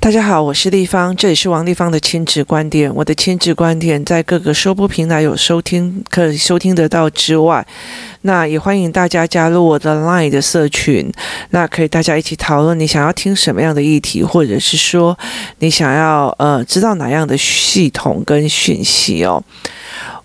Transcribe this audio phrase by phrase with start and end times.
[0.00, 2.90] 大家好，我是丽芳，这里是王立芳的亲子观点。
[2.94, 7.66] 我的亲子观点在各个收播平台有收听，可以收听得到之外，
[8.22, 11.12] 那也欢迎大家加入我的 LINE 的社群，
[11.50, 15.18] 那可以大家一起讨论你想要听什么样的议题，或者是说
[15.58, 19.42] 你想要呃知道哪样的系统跟讯息哦。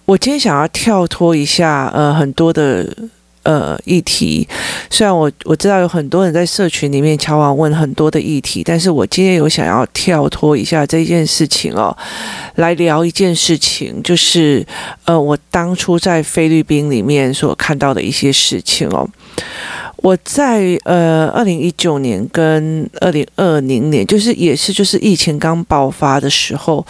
[0.06, 2.96] 我今天想要跳脱一下呃很多的。
[3.44, 4.48] 呃，议题
[4.90, 11.96] 虽然我我知道有很多人在社群里面敲碗问很多的议题，但是我今天有想要跳脱一下这件事情哦，
[12.56, 14.66] 来聊一件事情，就是
[15.04, 19.06] 呃，我当初在菲律宾里面所看到的一些事情哦。
[19.98, 26.86] 我在呃二零一九年跟二零二零年，就是也是就是疫情刚爆发的时候，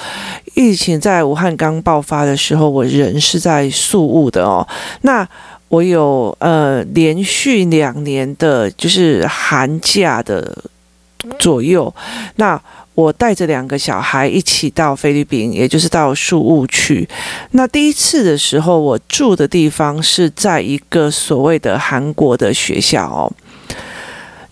[0.54, 4.67] 疫情在武汉刚爆发的时候，我人是在宿务的哦，
[5.02, 5.28] 那。
[5.73, 10.55] 我有呃连续两年的，就是寒假的
[11.40, 11.91] 左右，
[12.36, 12.62] 那
[12.94, 17.09] 我带着两个小孩一起到菲律宾，也就是到宿务去。
[17.52, 23.33] 那第一次的时候，我住的地方是在一个所谓的韩国的学校哦，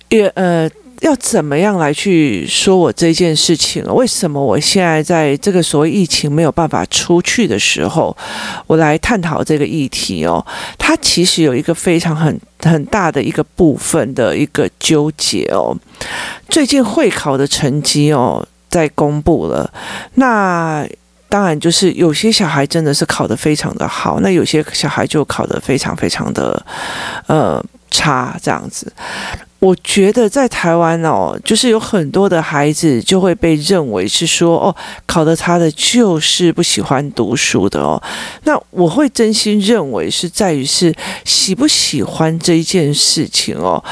[0.10, 0.68] 也呃。
[1.02, 3.84] 要怎么样来去说我这件事情？
[3.94, 8.16] 为什么我现在在这个所谓疫情没有办法出去的时候，
[8.68, 10.46] 我来探讨这个议题哦？
[10.78, 15.76] 它其实有一个非常很很大的一个部分的一个纠结哦。
[16.48, 19.74] 最近会考的成绩哦在公布了，
[20.14, 20.88] 那
[21.28, 26.64] 当然就是有些小孩真的是考得非常的好，那有些小孩就考得非常非常的
[27.26, 28.94] 呃差这样子。
[29.62, 38.02] 我觉得在台湾哦，就是有很多的孩子就会被认为是说哦，考得差的就是不喜欢读书的哦。
[38.46, 40.92] 那我会真心认为是在于是
[41.26, 43.84] 喜不喜欢这一件事情哦。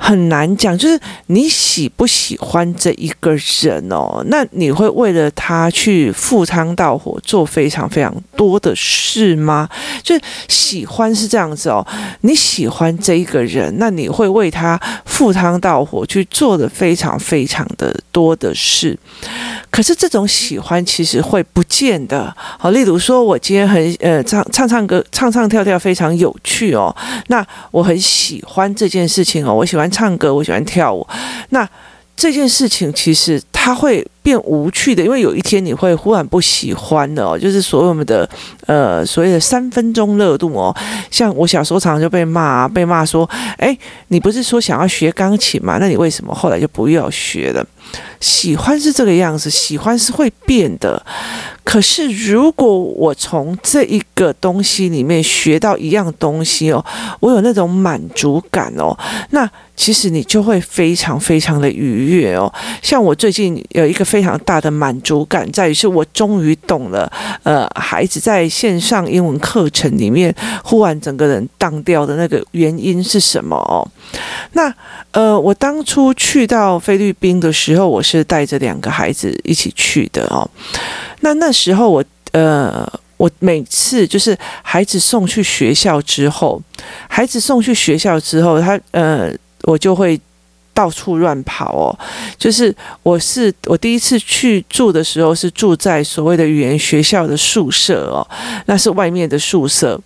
[0.00, 4.24] 很难讲，就是你喜不喜欢这一个人哦？
[4.28, 9.68] 那你会为了他去赴汤蹈火，做非常非常多的事吗？
[10.02, 11.84] 就是喜欢是这样子哦，
[12.20, 18.96] 你喜欢这一个人，那你会为他赴汤蹈火去做的非常非常的多的事。
[19.68, 22.34] 可是这种喜欢其实会不见的。
[22.58, 26.94] 好，例如说，我今天很呃唱唱唱歌，唱唱跳跳非常有趣哦。
[27.26, 29.87] 那我很喜欢这件事情哦，我喜欢。
[29.90, 31.06] 唱歌，我喜欢跳舞。
[31.50, 31.68] 那
[32.16, 38.28] 这件事情其实它会变无趣的，因为有一天你会忽然不喜欢了哦，就是所谓的
[38.66, 40.74] 呃所谓的三分钟热度哦。
[41.12, 43.28] 像我小时候常常就被骂，啊被骂说
[43.58, 43.78] ：“哎，
[44.08, 45.78] 你不是说想要学钢琴吗？
[45.78, 47.64] 那你为什么后来就不要学了？”
[48.20, 51.00] 喜欢是这个样子，喜欢是会变的。
[51.62, 56.82] 可是如果我从这一个东西里面学到一样东西哦，
[57.20, 58.96] 我有那种满足感哦，
[59.30, 62.50] 那其实你就会非常非常的愉悦哦。
[62.80, 67.12] 像我最近有一个非常大的满足感，在于是我终于懂了，
[67.42, 70.34] 呃，孩子在线上英文课程里面
[70.64, 73.86] 忽然整个人荡掉的那个原因是什么哦？
[74.52, 74.74] 那
[75.10, 80.48] 呃，我当初去到菲律宾的时候，我是带着两个孩子一起去的哦。
[81.20, 82.02] 那那时候我
[82.32, 86.62] 呃，我每次就是孩子送去学校之后，
[87.08, 89.30] 孩子送去学校之后，他呃，
[89.64, 90.18] 我就会
[90.72, 91.98] 到处乱跑哦。
[92.38, 98.26] 就是我是我第一次去住的时候，是住在所谓的语言学校的宿舍哦，
[98.66, 100.00] 那是外面的宿舍。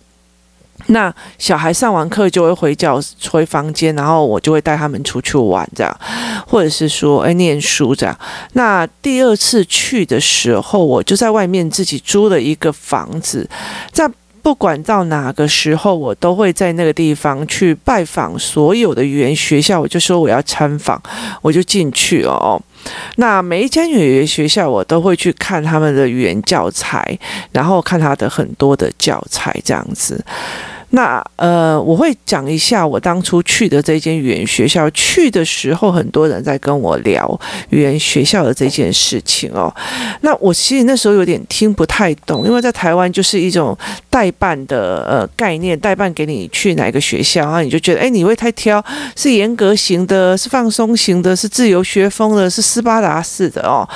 [0.87, 5.99] 那小孩上完课就会回教回房间，然后我就会带他们出去玩，这样，
[6.45, 8.17] 或者是说，哎，念书这样。
[8.53, 13.49] 那第二次去的时候，我就在外面自己租了一个房子，
[13.91, 14.09] 在
[14.41, 19.79] 不管到哪个时候，我都会在那个地方去拜访所有的语言学校。
[19.79, 21.01] 我就说我要参访，
[21.41, 22.61] 我就进去哦。
[23.17, 27.17] 那每一间语言学校，我都会去看他们的语言教材，
[27.51, 30.23] 然后看他的很多的教材这样子。
[30.95, 34.89] 那呃，我会讲一下我当初去的这间语言学校。
[34.91, 37.39] 去的时候，很多人在跟我聊
[37.69, 39.73] 语言学校的这件事情哦。
[40.21, 43.75] 那我其实那时候有点听不太懂，因为在台湾就是一种
[44.09, 48.83] 代办的呃概念，代办给你去哪个学校啊，你就觉得哎，你会太挑，
[49.15, 53.87] 是严格型的，是放松型的，是自由学风的，是斯巴达式的哦。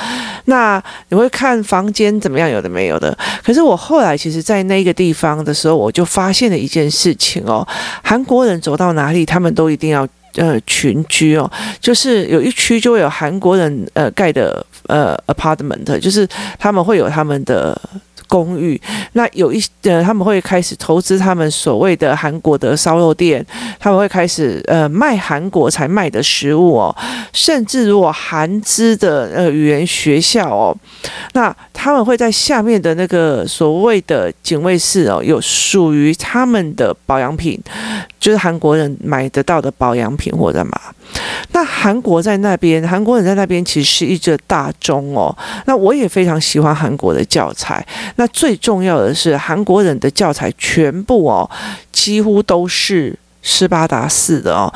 [0.46, 3.16] 那你会看房间怎么样，有的没有的。
[3.44, 7.68] 可是我后来其实，在那个地方的时候，我就发现了一件事情哦，
[8.04, 11.50] 韩国人走到哪里，他们都一定要呃群居哦，
[11.80, 16.28] 就是有一区就会有韩国人呃盖的呃 apartment，就是
[16.60, 17.80] 他们会有他们的
[18.28, 18.80] 公寓。
[19.14, 23.46] 那有一呃，他们会开始投资他们所谓的韩国的烧肉店，
[23.80, 26.96] 他们会开始呃卖韩国才卖的食物哦，
[27.34, 30.76] 甚至如果韩资的呃语言学校哦，
[31.34, 37.60] 那他们会在下面的那个所谓的警卫室哦，有属于他们的保养品，
[38.20, 40.80] 就是韩国人买得到的保养品或者嘛。
[41.54, 45.36] 那韩国在那边，韩国人在那边其实是一个大宗哦。
[45.66, 47.86] 那我也非常喜欢韩国的教材。
[48.18, 51.50] 那最重要的是，韩国人的教材全部哦，
[51.92, 54.72] 几乎都是斯巴达式的哦。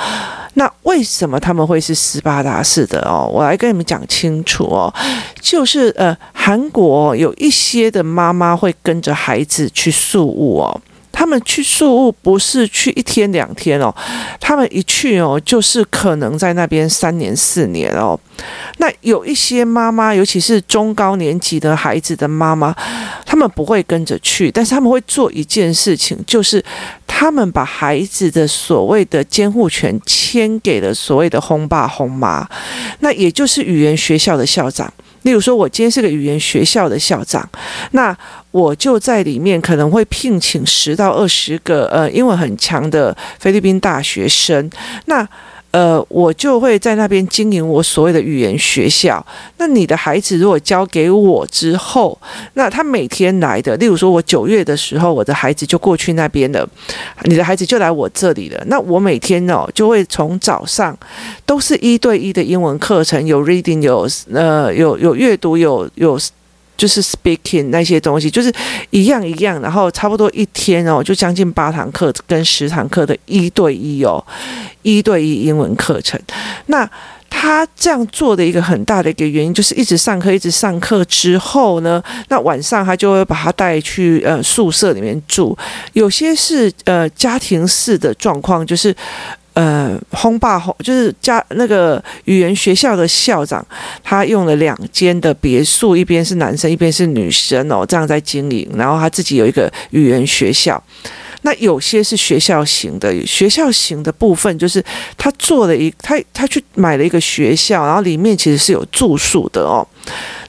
[0.55, 3.29] 那为什么他们会是斯巴达式的哦？
[3.33, 4.93] 我来跟你们讲清楚哦。
[5.39, 10.81] 就是呃，韩国有一些的妈妈会跟着孩子去宿雾哦。
[11.12, 13.94] 他们去宿务不是去一天两天哦，
[14.40, 18.19] 他们一去哦，就是可能在那边三年四年哦。
[18.78, 22.75] 那有一些妈妈，尤其是中高年级的孩子的妈妈，
[23.25, 26.63] 他们不会跟着去，但是他们会做一件事情，就是
[27.06, 32.48] 他们把孩子的所谓的监护权签给了所谓的轰爸轰妈，
[33.02, 34.92] 那也就是语言学校的校长。
[35.23, 37.47] 例如说，我今天是个语言学校的校长，
[37.91, 38.15] 那
[38.51, 44.69] 我就在里面可能会聘请十到二十个呃英文很强的菲律宾大学生，
[45.06, 45.27] 那。
[45.71, 49.25] 呃，我就会在那边经营我所谓的语言学校。
[49.57, 52.18] 那你的孩子如果交给我之后，
[52.56, 56.68] 那他每天来的，例如说我九月的时候，我的孩子就过去那边了，
[57.23, 58.62] 你的孩子就来我这里了。
[58.68, 60.97] 那我每天哦，就会从早上
[61.45, 66.19] 都是一对一的英文课程，有 reading，有呃，有有阅读，有有。
[66.81, 68.51] 就是 speaking 那些东西，就是
[68.89, 74.25] 一样一样，然后差不多一天哦，就将近八堂课跟十堂课的一对一哦，
[74.81, 76.19] 一对一英文课程。
[76.66, 76.89] 那
[77.30, 85.56] 他这样做的一个很大的一个原因，就是一直上课，一直上课之后呢，那晚上他就会把他带去呃宿舍里面住，
[85.94, 88.95] 有些是呃家庭式的状况，就是。
[89.53, 93.65] 呃，轰霸轰就是家那个语言学校的校长，
[94.01, 98.69] 他用了两间的别墅，一边是男生，一边是女生哦，这样在经营。
[98.75, 100.81] 然后他自己有一个语言学校。
[101.44, 104.83] 那有些是学校型的，学校型的部分就是
[105.18, 109.86] 他做了一他他去买了一个学校，然后里面其实是有住宿的哦。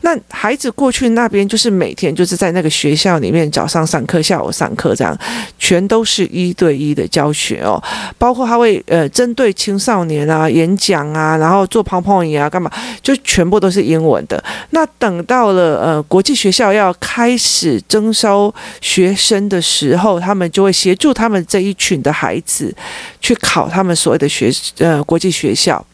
[0.03, 5.17] 那孩子过去那边就是每天就是在那个学校里面，早上上课，下午上课，这样
[5.59, 7.83] 全都是一对一的教学哦。
[8.19, 12.71] 包括他会呃针对青少年啊演讲啊，然后做 PPT 啊干嘛，
[13.01, 14.43] 就全部都是英文的。
[14.71, 22.75] 那等到了呃国际学校要开始征收学生的时候，他们就会协助他们这一群的孩子
[23.21, 25.85] 去考他们所谓的学呃国际学校。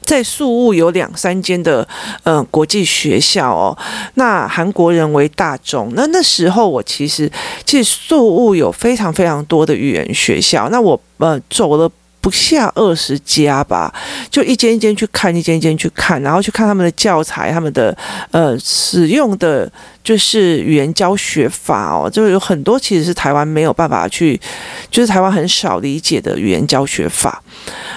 [0.00, 1.86] 在宿务有两三间的
[2.22, 3.76] 呃国际学校哦，
[4.14, 5.92] 那韩国人为大众。
[5.94, 7.30] 那那时候我其实
[7.64, 11.90] 其实宿务有非常非常多的语言学校，那我呃走了
[12.22, 13.92] 不下二十家吧，
[14.30, 17.94] 就一间一间去看，一间一间去看，然后去看他们的教材，他们的
[18.30, 19.70] 呃使用的
[20.04, 24.40] 就是语言教学法哦，就有很多其实是台湾没有办法去，
[24.88, 27.42] 就是台湾很少理解的语言教学法。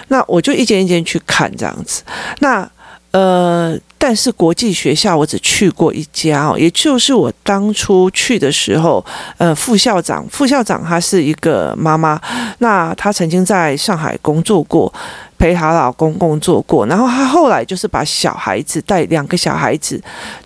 [0.07, 2.01] 那我就一间一间去看这样子，
[2.39, 2.67] 那
[3.11, 3.77] 呃，
[4.07, 9.03] 但是国际学校我只去过一家哦，也就是我当初去的时候，
[9.39, 12.21] 呃，副校长，副校长她是一个妈妈，
[12.59, 14.93] 那她曾经在上海工作过，
[15.37, 20.01] 陪她老公工作过，然后她后来就是把小孩子带两个小孩子。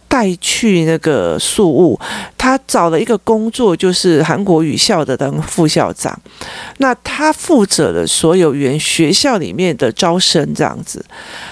[0.09, 1.97] 带去那个宿务，
[2.35, 6.19] 他找了一个工作，就是韩国语校的当副校长。
[6.77, 11.05] 那他负责了所有语言学校里面的招生这样子。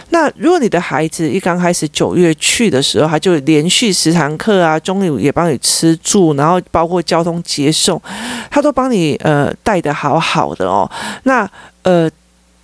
[0.09, 8.01] 那如果你的孩子一刚开始九月去的时候，他就连续十堂课啊，中午也帮你吃住，然后包括交通接送，
[8.49, 10.89] 他都帮你呃带的好好的哦。
[11.25, 11.47] 那
[11.83, 12.09] 呃。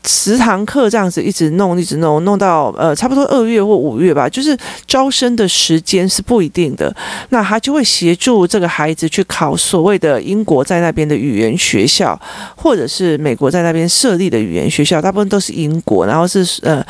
[0.05, 4.27] 十堂课这样子一直弄，一直弄，弄到呃差不多二月或五月吧。
[4.27, 6.93] 就是招生的时间是不一定的，
[7.29, 12.19] 那他就会协助这个孩子去考所谓的英国在那边的语言学校，
[12.55, 16.85] 或者是美国在那边设立的语言学校，大部分都是英国，然后是呃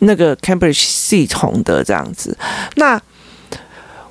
[0.00, 2.36] 那个 Cambridge 系统的这样子。
[2.76, 3.00] 那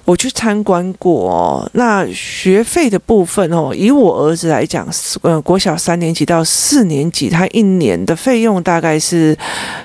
[0.10, 4.88] 我去参观过哦，那学费的部分哦，以我儿子来讲，
[5.22, 9.38] 呃，国小三年级到四年级，他一年的费用大概是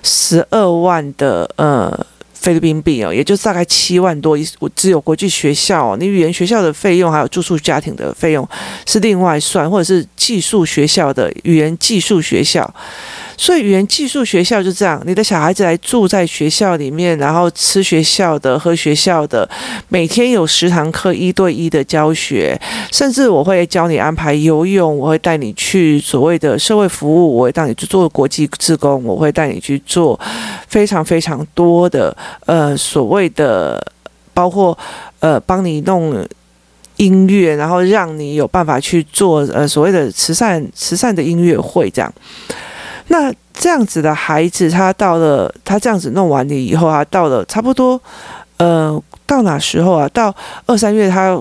[0.02, 4.38] 十二万的呃菲律宾币哦，也就大概七万多。
[4.60, 8.48] 我只有国际学校，你语言学校的费用还有住宿家庭的费用
[8.86, 12.74] 是另外算，或者是寄宿学校的语言寄宿学校。
[13.36, 19.48] 所以语言技术学校就这样，你的小孩子来住在学校里面，然后吃学校的，喝学校的，
[19.88, 22.60] 每天有十堂课一对一的教学，
[22.92, 30.18] 甚至我会教你安排游泳，我会带你去所谓的社会服务，我会带你去做国际志工，我会带你去做
[30.68, 33.84] 非常非常多的呃所谓的，
[34.32, 34.76] 包括
[35.20, 36.26] 呃帮你弄。
[36.96, 42.14] 音乐，然后让你有办法去做呃所谓的慈善慈善的音乐会这样。
[43.08, 48.00] 那这样子的孩子，他到了他这样子弄完了以后啊，到了差不多
[48.56, 50.08] 呃到哪时候啊？
[50.08, 50.34] 到
[50.66, 51.40] 二三月他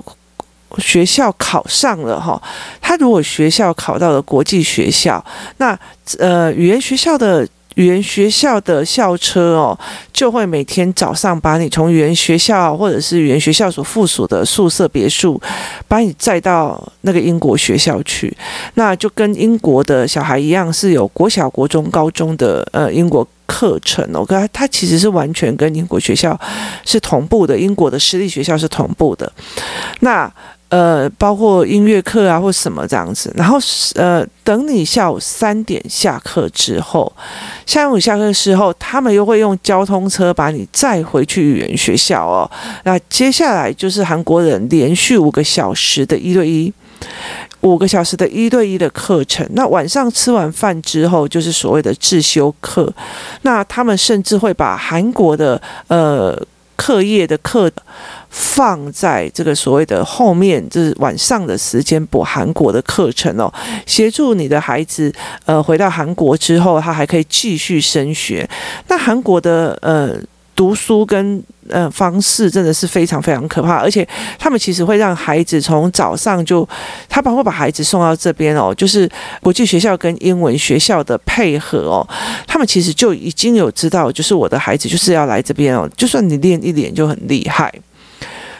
[0.77, 2.41] 学校考上了哈。
[2.81, 5.23] 他如果学校考到了国际学校，
[5.57, 5.77] 那
[6.19, 7.47] 呃语言学校的。
[7.75, 9.77] 语言学校的校车哦，
[10.11, 15.41] 就会每天早上把你从语言学校或者是语言学校所附属的宿舍别墅，
[15.87, 18.35] 把你载到那个英国学校去。
[18.75, 24.23] 那就跟英国的小孩一样，是有国小、国中、高中的呃英国课程哦。
[24.25, 26.39] 可它其实是完全跟英国学校
[26.85, 29.31] 是同步的，英国的私立学校是同步的。
[29.99, 30.31] 那。
[30.73, 33.59] 呃，包括音乐课啊，或什么这样子，然后
[33.93, 37.13] 呃，等你下午三点下课之后，
[37.67, 42.49] 下午下课的时候，他们又会用交通车把你载回去语言学校哦。
[42.85, 46.73] 那接下来就是韩国人连续五个小时的一对一，
[47.61, 49.47] 五个小时的一对一的课程。
[49.51, 52.91] 那晚上吃完饭之后，就是所谓的自修课。
[53.43, 56.35] 那他们甚至会把韩国的呃
[56.75, 57.71] 课业的课。
[58.35, 63.53] 放在这个所谓的后面，就是晚上的时间补韩国的课程哦，
[63.85, 65.13] 协助你的孩子
[65.45, 68.49] 呃回到韩国之后，他还可以继续升学。
[68.87, 70.15] 那韩国的呃
[70.55, 74.07] 读书跟呃方式真的是非常非常可怕，而且
[74.37, 76.67] 他们其实会让孩子从早上就，
[77.09, 79.09] 他们会把孩子送到这边哦，就是
[79.41, 82.07] 国际学校跟英文学校的配合哦，
[82.45, 87.73] 他们其实就已经有知道，就是我的孩子就是要来这边哦，就算你练一脸就很厉害。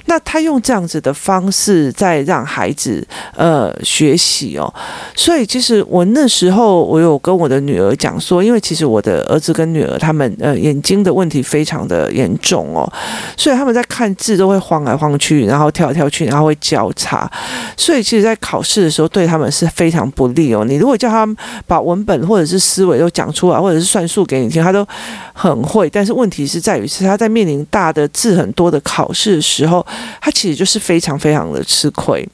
[0.05, 3.05] 那他用这样子的方式在让孩子
[3.36, 4.72] 呃学习哦，
[5.15, 12.91] 所以其实我那时候我有跟我的女儿讲说，因为其实我的儿子跟女儿他们呃眼睛的问题非常的严重哦，
[13.38, 17.29] 所以他们在看字都会晃来晃去，然后跳来跳去，然后会交叉，
[17.77, 20.65] 所以其实在考试的时候对他们是非常不利哦。
[20.65, 24.86] 你如果叫他们把文本或者是思维都讲出来，或者是算术给你听，他都
[25.33, 29.86] 很会，但是问题是在于是他在面临大的字很多的考试的时候。
[30.21, 32.27] 他其实就是非常非常的吃亏。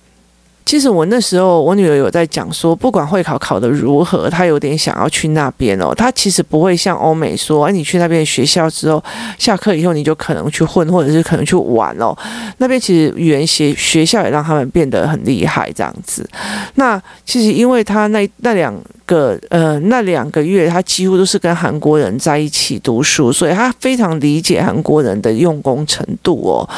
[0.70, 5.96] 其实我那时候，我女儿有在讲说，不管会考考得如何，她有点想要去那边哦。
[5.96, 9.04] 她其实不会像欧美说，哎，你去那边学校之后，
[9.40, 12.16] 下课以后你就可能去混，或者是可能去玩哦。
[12.60, 16.30] 那边其实语言学学校也让他们变得很厉害，这样子。
[16.76, 18.72] 那其实因为她那那两。
[19.10, 26.70] 个呃，那两个月他几乎都是跟韩国人在一起读书，所以他非常理解韩国人的用功程度哦。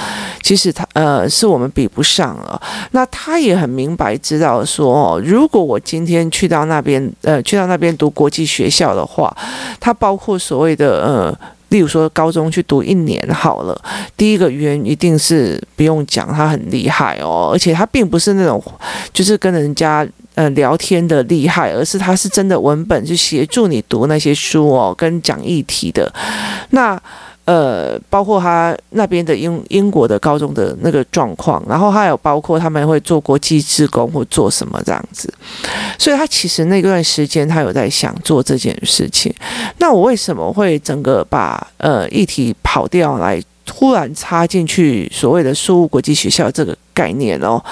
[0.42, 2.62] 其实他呃是我们比不上了。
[2.92, 9.36] 那他也很明明白知道说，如果我今天去到那边呃去到那边读国际学校的话，
[9.80, 13.76] 他包括所谓的呃，例如说高中去读一年好了，
[14.16, 18.64] 第一个语言一定是不用讲，他很厉害哦，而且他并不是那种
[19.12, 20.08] 就是跟人家。
[20.34, 26.10] 呃，聊天的厉害，而是他是真的文本去协助你读那些书哦，跟讲议题的。
[26.70, 26.98] 那
[27.46, 35.34] 呃，包括他那边的英英国的高中的那个状况，然后还有包括他们会做国际志工或做什么这样子。
[35.98, 39.34] 所以他其实那段时间他有在想做这件事情。
[39.78, 43.42] 那我为什么会整个把呃议题跑掉来？
[43.64, 47.64] 突然插进去所谓的输入国际学校这个概念哦，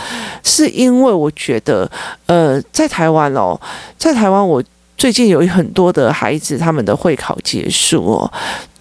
[0.44, 1.90] 是因为我觉得，
[2.28, 3.60] 呃，在台湾哦，
[3.98, 4.64] 在台湾我
[4.96, 8.32] 最近有很多的孩子，他们的会考结束哦，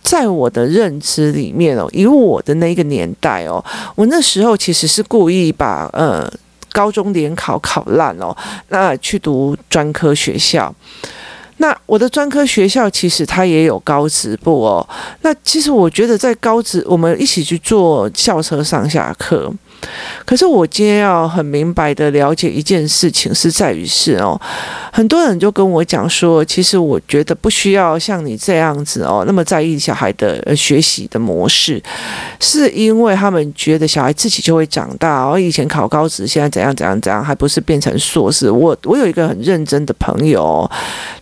[0.09, 3.63] 在我的认知里面哦，以我的那个年代哦，
[3.95, 6.27] 我那时候其实是故意把呃
[6.73, 8.35] 高中联考考烂哦，
[8.71, 10.75] 那去读专科学校。
[11.59, 14.89] 那我的专科学校其实它也有高职部哦。
[15.21, 19.53] 那其实我觉得在高职，我们一起去坐校车上下课。
[20.25, 24.39] 可是我今天要很明白的了解一件事情，是在于是哦，
[24.93, 31.83] 很多人就跟我讲说，其实我觉得不需要像你这样子哦，那么在意小孩的学习的模式，
[32.41, 35.39] 是因为他们觉得小孩自己就会长大哦。
[35.39, 38.51] 以前考高职，现在怎样怎样怎样，还不是变成硕士？
[38.51, 40.69] 我我有一个很认真的朋友，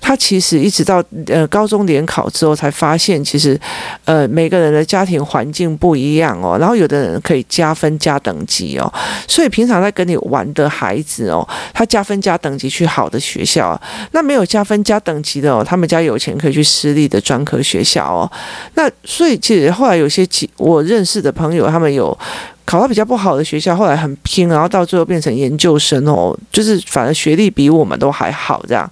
[0.00, 3.58] 他其实一直到呃高中联考之后才发现，其实
[4.06, 8.34] 呃每个人的家庭环境不一样哦，然后有的人可以加分加等。
[8.46, 8.92] 级哦，
[9.28, 13.80] 所以平常在跟你玩的孩子哦，他加分加等级去好的学校，
[14.12, 18.30] 那没有加分加等级的哦，他们家有钱可以去私立的专科学校哦。
[18.74, 22.16] 那所以其实后来有些几我认识的朋友，他们有
[22.64, 28.90] 考到比较不好的学校，后来很拼，然后到最后变成研究生哦，就是反而学历比我们都还好这样。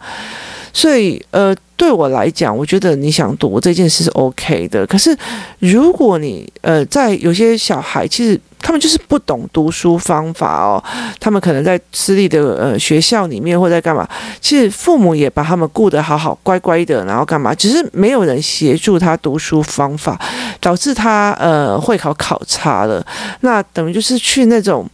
[0.77, 4.85] 所以，呃，对我来讲，我觉得你想读这件事是 OK 的。
[4.89, 5.17] 可是，
[5.61, 10.83] 如果你，呃，在有些小孩，其实他们就是不懂读书方法哦，
[11.21, 14.09] 他们可能在私立的呃学校里面或在干嘛，
[14.41, 20.21] 其实父母也把他们顾得好好乖乖的，然后干嘛，只是没有人协助他读书方法，
[20.61, 23.01] 导致他呃会考考差了。
[23.43, 24.85] 那等于就是去那种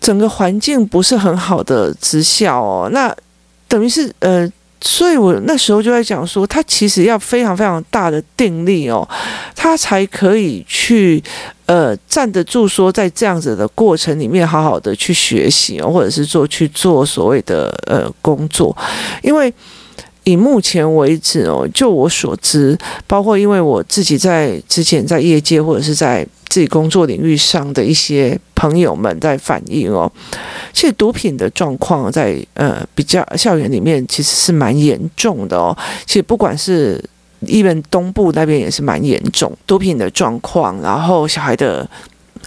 [0.00, 3.14] 整个环境不是很好的职校哦，那。
[3.74, 4.48] 等于是呃，
[4.80, 9.08] 所以我那时候就在讲说，他其实要非常非常大的定力哦，
[9.56, 11.20] 他才可以去
[11.66, 18.76] 呃站得住，说在这样子的过程里面，好好的去学习哦，或者是做去做所谓的呃工作，
[19.22, 19.52] 因为。
[20.24, 22.76] 以目前为止哦，就我所知，
[23.06, 30.10] 包括因为我自己在之前在业界或者是在自己工作领域上的一些朋友们在反映哦，
[30.72, 35.76] 其实毒品的状况在呃比较校园里面其实是蛮严重的哦。
[36.06, 37.02] 其实不管是
[37.40, 41.88] 一边东部那边也是蛮严重毒品的状况，然后小孩的。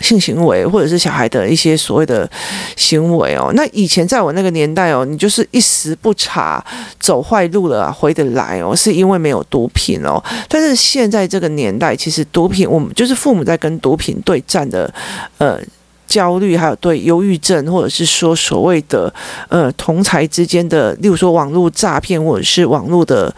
[0.02, 2.30] 性行为或者是小孩的一些所谓的
[2.76, 6.64] 行为哦，那以前在我那个年代哦，你就是一时不察
[7.00, 10.24] 走坏路了回得来哦，是因为没有毒品哦。
[10.48, 14.94] 但是现在这个年代，其实毒品我们就是父母在跟毒品对战的，
[15.38, 15.60] 呃，
[16.08, 19.14] 焦虑还有对忧郁症，或者是说所谓的
[19.50, 23.34] 呃同侪之间的，例如说网络诈骗或者是网络的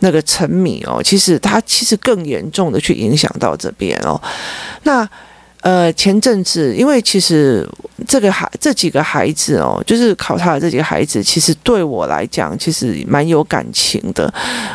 [0.00, 4.20] 那个沉迷哦，其实它其实更严重的去影响到这边哦，
[4.82, 5.08] 那。
[5.64, 7.66] 呃，前阵子，因为其实
[8.06, 14.30] 这个孩这几个孩子哦，就是考他的这几个孩子，其实对我来讲，其实蛮有感情的。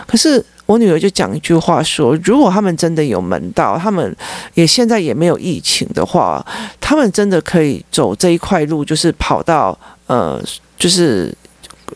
[0.08, 4.16] 可是我女儿就讲一句话说，如果他们真的有门道，他们
[4.56, 6.44] 也现在也没有疫情的话，
[6.82, 9.78] 他们真的可以走这一块路，就是跑到
[10.08, 10.44] 呃，
[10.76, 11.32] 就是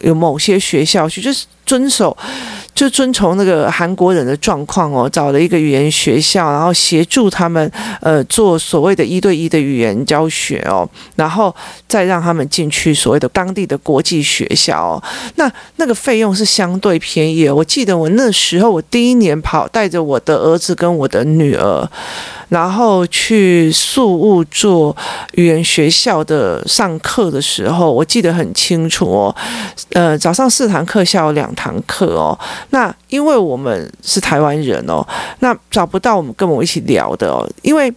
[0.02, 2.16] 有某些学校去，就是遵守。
[2.76, 11.54] 就遵从那个韩国人的状况哦，找了一个语言学校，然后协助他们呃做所谓的一对一的语言教学哦，然后
[11.88, 15.04] 再让他们进去所谓的当地的国际学校哦。
[15.36, 17.48] 那那个费用是相对便宜。
[17.48, 21.88] 我记得我那时候我第一年跑，带着我的儿子跟我的女儿。
[22.50, 24.96] 然后去宿雾做
[25.32, 29.36] 语言学校的上课的时候，我记得很清楚哦。
[29.94, 32.38] 呃，早上四堂课，下午两堂课哦。
[32.70, 35.06] 那因为我们是台湾人哦，
[35.40, 37.94] 那找不到我们跟我一起聊的哦，因为。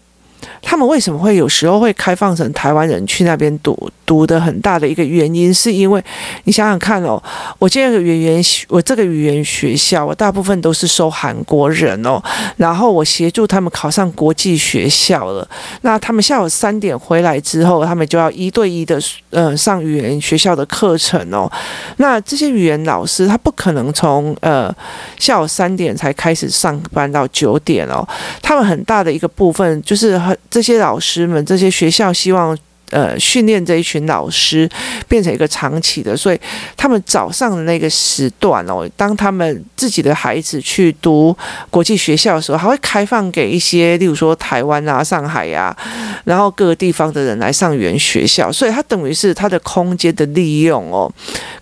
[0.60, 6.02] 他们为什么会有时候会开放成台湾人去那边读读的很大的一个原因，是因为
[6.44, 7.22] 你想想看哦，
[7.58, 12.22] 我这个语言我这个语言学校，我大部分都是收韩国人哦，
[12.56, 15.46] 然后我协助他们考上国际学校了。
[15.82, 18.98] 那他们下午三点回来之后，他们就要一对一的
[19.30, 21.50] 呃上语言学校的课程哦。
[21.98, 24.74] 那这些语言老师他不可能从呃
[25.18, 28.06] 下午三点才开始上班到九点哦，
[28.40, 30.36] 他们很大的一个部分就是很。
[30.48, 32.56] 这些老师们，这些学校希望
[32.90, 34.68] 呃训练这一群老师
[35.08, 36.40] 变成一个长期的，所以
[36.76, 41.36] 他们早上的那个时段哦，当他们自己的孩子去读
[41.70, 51.12] 国际学校的时候，还会开放给一些，例如说台湾啊、上海呀、啊，然后各个地方的人来上语言学校，所以他等于是他的空间的利用哦，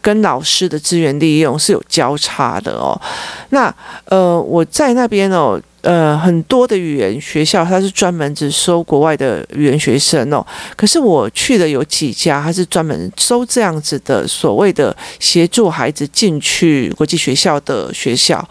[0.02, 3.00] 跟老师的资源利用是有交叉的哦。
[3.50, 3.74] 那
[4.06, 5.60] 呃，我在那边哦。
[5.85, 10.44] 呃，很多的语言学校，它是专门只收国外的语言学生哦。
[10.77, 18.42] 可是我去的有几家，它是专门收这样子的所谓的协助孩子进去国际学校的学校。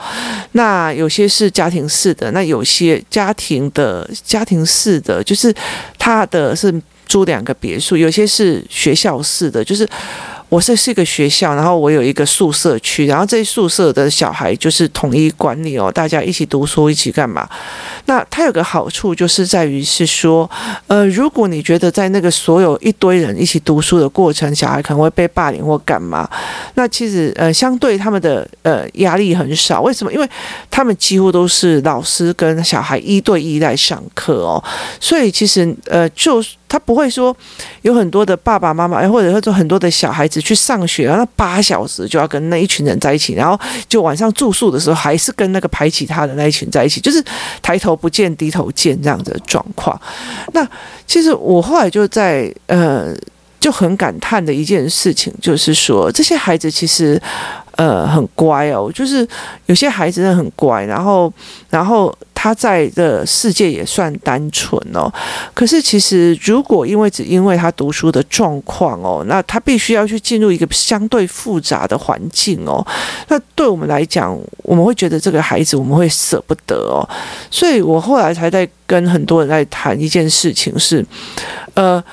[0.52, 5.52] 那有些是家庭式的，那有些家庭的家庭式的，就是
[5.98, 6.72] 他的是
[7.08, 9.90] 租两个别墅；有些是学校式的，就是。
[10.54, 17.50] 我这是一个学校，然后我有一个宿舍区，然后这宿舍的小孩就是统一管理哦，大家一起读书，一起干嘛？
[18.06, 20.48] 那它有个好处就是在于是说，
[20.86, 26.30] 呃，如果你觉得在那个所有一堆人一起读书的过程，小孩可能会被霸凌或干嘛，
[26.76, 29.82] 那其实呃，相对他们的呃压力很少。
[29.82, 30.14] 为什么？
[30.14, 30.30] 因为
[30.70, 34.64] 他们几乎都是老师跟小孩一对一来上课哦，
[35.00, 36.44] 所以其实呃就。
[36.74, 37.36] 他不会说
[37.84, 47.24] 有很多的爸爸妈妈，哎或者说很多的小孩子去上学，然后八小时就要跟那一群人在一起，然后就晚上住宿的时候还是跟那个排挤他的那一群在一起，就是
[47.62, 50.02] 抬头不见低头见这样子的状况。
[50.54, 50.68] 那
[51.06, 53.16] 其实我后来就在呃。
[53.60, 57.18] 就很感叹的一件事情，就是说这些孩子其实，
[57.78, 58.92] 呃，很乖哦。
[58.94, 59.26] 就是
[59.68, 61.32] 有些孩子真的很乖，然后，
[61.70, 65.10] 然后他在的世界也算单纯哦。
[65.54, 72.86] 可是其实，如果因为只因为他读书的状况哦，那他必须要去进入一个相对复杂的环境哦。
[73.30, 77.08] 那对我们来讲，我们会觉得这个孩子我们会舍不得哦。
[77.50, 81.06] 所以我后来才在跟很多人在谈一件事情是，
[81.76, 82.04] 呃。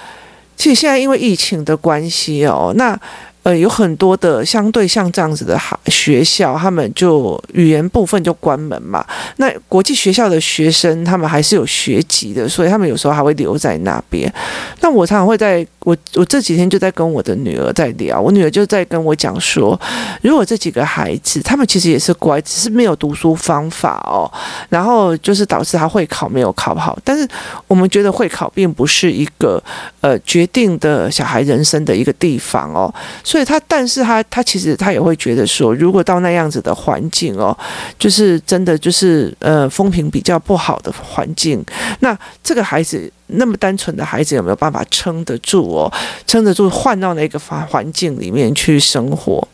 [0.56, 2.94] 其实现在因为疫情的关系哦，那
[3.42, 9.05] 呃有很多的相对像这样子的学校，他们就语言部分就关门嘛。
[9.37, 14.33] 那国际学校的学生，他们还是有学籍的，所以他们有时候还会留在那边。
[14.81, 15.66] 那我常常会在。
[15.80, 19.80] 我我这几天就在跟我的女儿在聊，我女儿就在跟我讲说，
[20.22, 24.30] 如果这几个孩子他们其实也是乖，只是没有读书方法哦，
[24.68, 26.98] 然后就是导致他会考没有考好。
[27.02, 27.26] 但是
[27.66, 29.62] 我们觉得会考并不是一个
[30.02, 32.92] 呃决定的小孩人生的一个地方哦，
[33.24, 37.56] 所以他但是他他其实他也会觉得说，如果到那样子的环境哦，
[37.98, 41.64] 就是真的就是呃风评比较不好的环境，
[42.00, 43.10] 那这个孩子。
[43.34, 45.92] 那么单纯的孩子有没有办法撑得住哦？
[46.26, 49.46] 撑得住换到那个环环境里面去生活？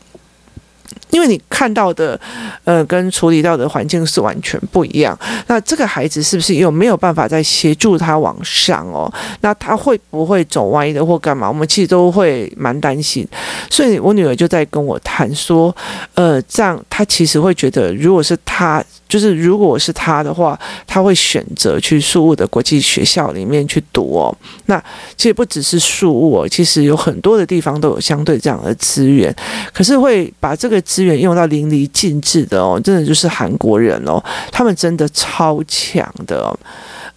[1.09, 2.19] 因为你看到的，
[2.63, 5.17] 呃，跟处理到的环境是完全不一样。
[5.47, 9.11] 那这个孩子是不是有没有办法再协助他往上哦？
[9.41, 11.47] 那他会不会走歪的或干嘛？
[11.47, 13.25] 我们其实都会蛮担心。
[13.69, 15.75] 所以我女儿就在跟我谈说，
[16.15, 24.35] 呃，这样他其实会觉得，如果是他，就是如果是他的话，他会选择去宿雾的国际学校里面去读哦。
[24.65, 24.83] 那
[25.15, 29.33] 其实不只是宿雾哦，其实有很多的地方都有相对这样的资源，
[29.73, 30.81] 可是会把这个。
[30.97, 34.19] 资源用到淋漓尽致的哦，真的就是韩国人哦，
[34.51, 36.59] 他们真的超强的哦。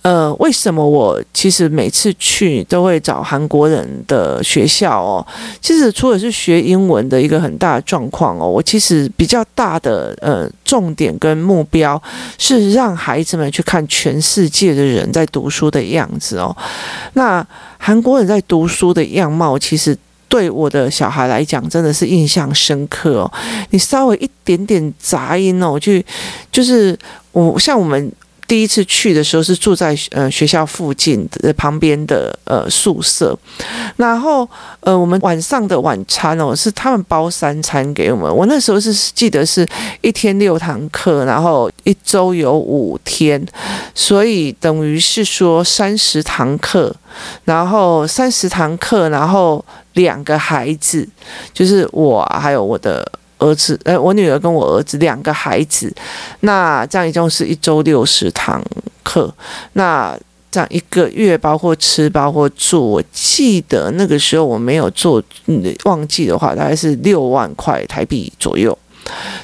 [0.03, 5.27] 呃，为什么我其实每次去都会找韩国人的学校哦？
[5.63, 12.03] 其实除了是学英文的一个很大的状况哦，我其实比较大的呃重点跟目标
[12.37, 16.55] 是让孩子们去看全世界的人在读书的样子哦。
[17.15, 17.47] 那
[17.79, 19.97] 韩国人在读书的样貌，其实。
[20.31, 23.31] 对我的小孩来讲，真的是印象深刻哦。
[23.69, 25.93] 你稍微一点点杂音哦，就
[26.51, 26.99] 就是
[27.33, 28.11] 我像我们。
[28.51, 33.39] 第一次去的时候是住在呃学校附近的旁边的呃宿舍，
[33.95, 34.49] 然后
[34.81, 38.37] 呃我们晚上的晚餐哦是他们包三餐给我们。
[38.37, 39.65] 我那时候是记得是
[40.01, 43.41] 一天六堂课，然后一周有五天，
[43.95, 46.93] 所以等于是说三十堂课，
[47.45, 51.09] 然后三十堂课，然后两个孩子，
[51.53, 53.07] 就是我还有我的。
[53.43, 55.91] 儿子，呃，我女儿跟我儿子两个孩子，
[56.41, 58.63] 那这样一共是一周六十堂
[59.03, 59.35] 课，
[59.73, 60.15] 那
[60.51, 68.77] 这样一个月包括吃包括住，我记得那个时候我没有做，嗯，忘记的话大概是六万块台币左右，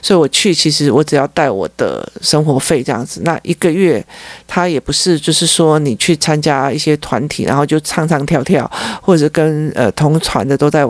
[0.02, 4.04] 所以我去其实我只要带我的生活费这样子，那一个月
[4.46, 8.70] 他也不是就是说你去参加一些团体，然后就唱唱跳跳，
[9.02, 10.86] 或者跟呃同船的都在。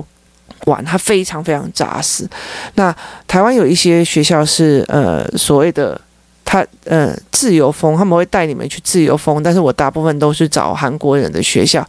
[0.64, 2.26] 玩，他非常非常扎实。
[2.74, 2.94] 那
[3.28, 6.00] 台湾有一些学校是呃所谓的
[6.46, 9.42] 他呃自由风，他们会带你们去自由风。
[9.42, 11.86] 但是我大部分都是找韩国人的学校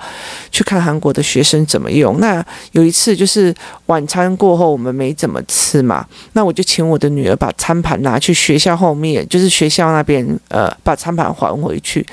[0.52, 2.20] 去看韩国的学生怎么用。
[2.20, 3.54] 那有一次就是
[3.86, 12.06] 晚餐过后我们没怎么吃嘛，那我就请我的女儿把餐盘拿去学校后面，就是学校那边呃把餐盘还回去。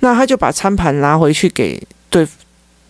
[0.00, 2.26] 那他就把餐盘拿回去给对。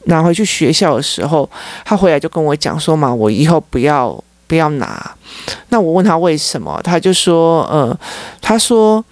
[0.09, 1.50] 拿回去学校的时候，
[1.85, 5.14] 他回来就跟我讲说嘛，我以后不要不要拿。
[5.68, 7.98] 那我问他为什么，他就说，呃，
[8.40, 9.04] 他说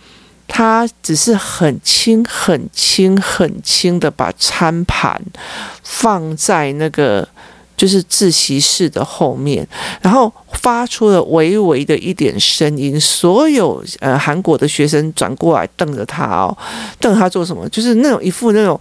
[0.46, 5.20] 他只是很轻、很轻、很轻的把餐盘
[5.82, 7.26] 放在那个
[7.76, 9.66] 就是自习室的后面，
[10.00, 12.98] 然后发出了微微的一点声音。
[13.00, 16.56] 所有呃韩国的学生转过来瞪着他哦，
[16.98, 17.68] 瞪他做什么？
[17.68, 18.80] 就是那种一副那种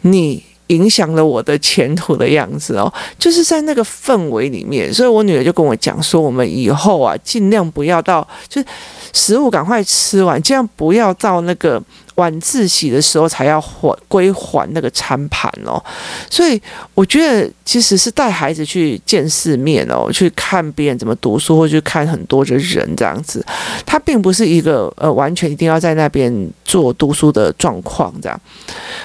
[0.00, 0.42] 你。
[0.68, 8.68] 影响了我的前途的样子哦，就是在那个氛围里面，所以我女儿就跟我讲说，我们以后啊，尽量不要到，就是
[9.12, 11.82] 食物赶快吃完，尽量不要到那个。
[12.16, 15.82] 晚自习的时候才要还归还那个餐盘哦，
[16.30, 16.60] 所以
[16.94, 23.44] 我觉得其实是带孩子去见世面哦，去看别人怎么读书，或去看很多的人这样子，
[23.84, 28.40] 他并不是一个呃完全一定要在那边做读书的状况这样。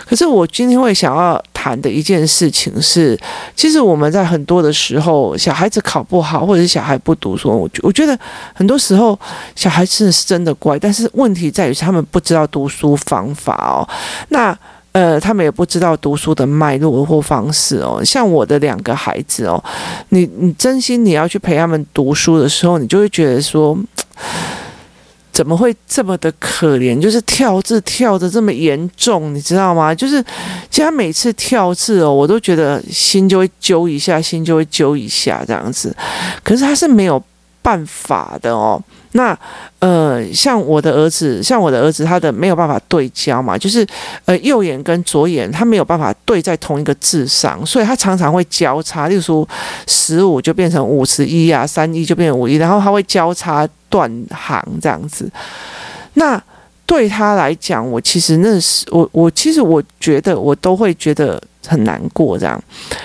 [0.06, 3.19] 可是我今天会想要谈的一件事情是，
[3.54, 8.17] 其实我们在很多的时候，小孩子考不好，或者是小孩不读书，我我觉得
[8.54, 9.19] 很多时候
[9.58, 13.84] 小孩子是真的乖，但是问题在于他们不知道读书方法哦。
[14.30, 14.58] 那
[14.93, 18.02] 呃，他们也不知道读书的脉络或方式哦。
[18.06, 19.62] 像我的两个孩子哦，
[20.10, 23.78] 你你真心你要去陪他们读书的时候，你就会觉得说。
[25.39, 26.99] 怎么会这么的可怜？
[26.99, 29.95] 就是跳字跳的这么严重，你知道吗？
[29.95, 30.21] 就是，
[30.69, 35.95] 其实他每次跳字哦，我都觉得心就会揪一下，心就会揪一下这样子。
[36.43, 37.23] 可是他是没有
[37.62, 38.84] 办法的哦。
[39.13, 39.38] 那
[39.80, 43.86] 呃，像我的儿子，像我的儿子，他的没有办法对焦嘛，就是
[44.26, 49.08] 呃，右眼跟左眼他没有办法对在同一个字上，所以他常常会交叉。
[49.08, 49.48] 例如说，
[49.88, 55.28] 十五就变成五十一啊，三一就变五一，然后他会交叉断行这样子。
[56.13, 56.41] 那
[56.89, 61.39] 对他来讲，我其实那是我我其实我觉得我都会觉得。
[61.67, 62.60] 很难过这样，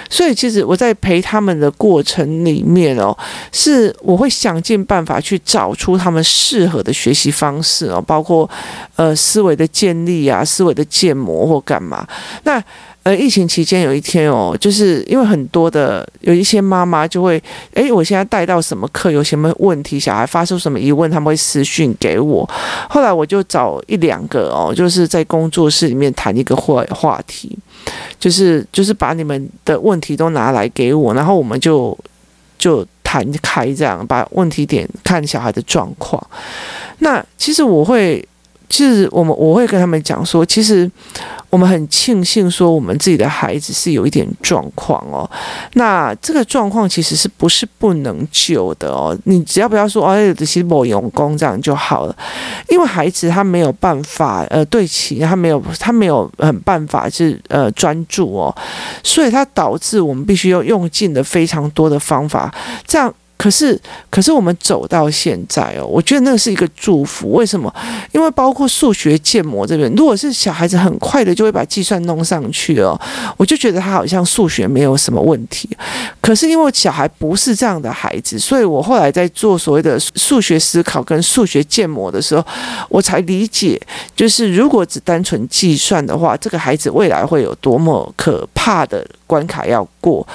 [0.09, 3.15] 所以其实我在陪他们的过程里面哦，
[3.53, 8.49] 是我会想尽办法去找出他们适合的学习方式哦，包括
[8.97, 12.07] 呃思维的建立啊，思维的建模或干嘛。
[12.45, 12.63] 那
[13.05, 17.41] 呃疫情期间有一天哦，就是因为很多的有一些妈妈就会，
[17.75, 22.49] 诶，我现在带到什么课，有什么问题，小孩发出什么疑问，他们会私讯给我。
[22.89, 27.57] 后来我就找一两个哦，就是在工作室里面谈一个话话题。
[28.19, 31.97] 就是就是把你们的问题都拿来给我，然后我们就
[32.57, 36.27] 就谈开这样，把问题点看小孩的状况。
[37.01, 38.27] 那其实我会。
[38.75, 40.91] 其实我们我会跟他们讲说，其实
[41.49, 45.31] 我们很庆幸说我们自己的孩子是有一点状况哦。
[45.75, 49.17] 那这个状况其实是不是不能救的哦？
[49.27, 52.17] 你只要不要说哎，其实某用功这样就好了，
[52.69, 58.53] 因为孩子他没有办法呃对齐，他没有他没有很办法是呃专注哦，
[59.05, 62.53] 所以他导致我们必须要用尽的非常多的方法
[62.85, 63.15] 这样。
[63.45, 63.79] 可是，
[64.09, 67.33] 可是我们走到现在哦，我觉得那是一个祝福。
[67.33, 67.71] 为什么？
[68.11, 72.99] 因为包括数学建模这边，如果是小孩子很快的就会把计算弄上去哦，
[73.37, 75.69] 我就觉得他好像数学没有什么问题。
[76.23, 82.43] 可是因为小孩不是这样的孩子，所以我后来在做所谓的数学思考跟数学建模的时候，
[82.89, 83.79] 我才理解，
[84.17, 90.27] 就是如果只单纯计算的话，这个孩子未来会有多么可怕的关卡要过。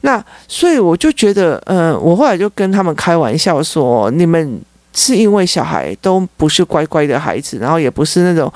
[0.00, 2.50] 那所以我就觉得，嗯，我后来就。
[2.56, 4.58] 跟他们开玩笑说：“你们
[4.94, 8.50] 是因为小孩都不是乖乖的孩子，然后也不是那种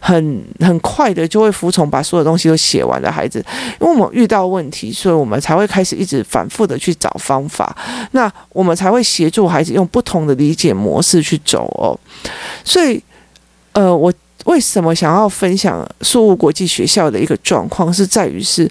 [0.00, 3.38] 很很快的就会服从，把所有东西都写完的孩子。
[3.80, 7.76] 因为我们遇到问题，所以我们才会开始一直反复的去找方法。
[8.10, 11.94] 那我们才会协助孩子用不同的理解模式去走哦。
[12.64, 13.00] 所以，
[13.74, 14.12] 呃，我
[14.46, 18.68] 为什么想要分享树屋国际学校的一个状况，是在于是。”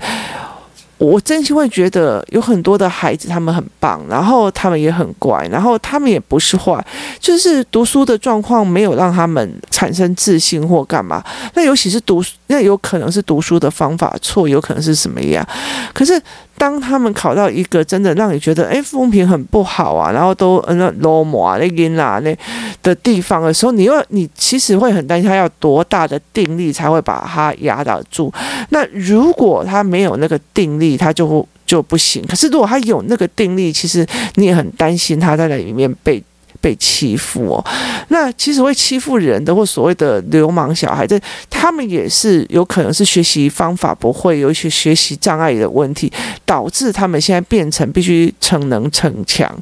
[1.04, 6.84] 我真心会觉得有很多的孩子，他们很棒，然后他们也很乖，然后他们也不是坏，
[7.20, 11.22] 就是读书的状况没有让他们产生自信或干嘛。
[11.56, 15.46] 那尤其是读，那有可能是读书的方法错，有可能是什么样。
[15.94, 16.22] 可是
[16.58, 22.38] 当他们考到一个真的让你觉得哎，风评很不好啊，然后都那 low 啊那音啊那
[22.82, 28.32] 的地方的时候，你又你其实会很担心他要多大的定力才会把他压倒住。
[28.70, 32.24] 那如果他没有那个定力，他就就不行。
[32.28, 36.24] 可是如果他有那个定力，其实你也很担心他在那里面被
[36.64, 37.66] 被欺负哦。
[38.08, 46.10] 那其实会欺负人的或所谓的流氓小孩，这他们也是有可能是学习方法不会，有一些学习障碍的问题，
[46.46, 49.54] 导致他们现在变成必须逞能逞强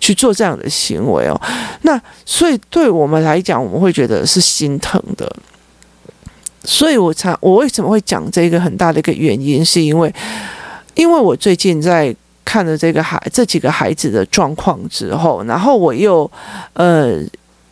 [0.00, 1.38] 去做这样的行为哦。
[1.82, 5.30] 那所以对我们来讲，我们会觉得是心疼的。
[6.64, 10.10] 所以我才我为什么会讲这个很大的一个原因，是因为。
[10.94, 16.30] 因为我最近在看了这个孩这几个孩子的状况之后，然后我又
[16.74, 17.20] 呃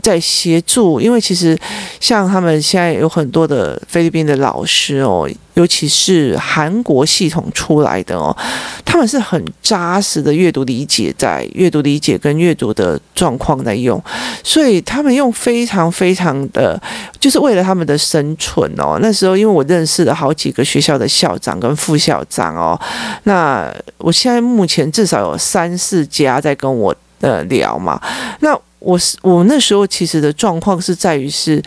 [0.04, 1.58] 在协助，因为其实
[1.98, 5.28] 像他们现在有很多的菲律宾的老师哦。
[5.54, 8.36] 尤其是韩国系统出来的哦，
[8.84, 14.02] 他们是很扎实的阅读理解，在阅读理解跟阅读的状况在用，
[14.42, 16.76] 所以他们用非常非常的，
[17.20, 18.98] 就是为了他们的生存哦。
[19.00, 22.76] 那时候因为我认识了好几个学校的校长跟副校长哦，
[23.22, 28.00] 那我现在目前至少有三四家在跟我呃聊嘛。
[28.40, 28.52] 那
[28.84, 31.62] 我是我那时候其实的状况是在于是，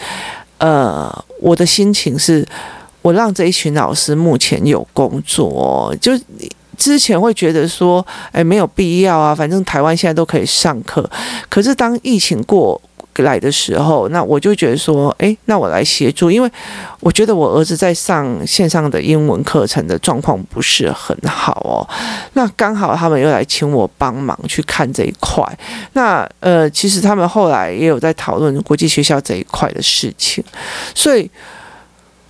[0.59, 2.47] 呃，我的心情是。
[3.03, 6.11] 我让这一群老师目前有工作，就
[6.75, 11.09] 之前会觉得说，哎，没有必要啊，反正台湾现在都可以上课。
[11.47, 12.81] 可是当疫情过
[13.23, 16.51] 来的时候，那我就觉得说，哎，那我来协助，因为
[16.99, 21.87] 我觉得我儿子在上线上的英文课程的状况不是很好哦。
[22.33, 25.43] 那刚好他们又来请我帮忙去看这一块。
[25.93, 30.43] 那呃，其实他们后来也有在讨论国际学校这一块的事情，
[30.95, 31.29] 所以。